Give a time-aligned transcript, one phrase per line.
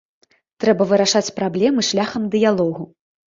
[0.63, 2.89] Трэба вырашаць праблемы шляхам дыялогу.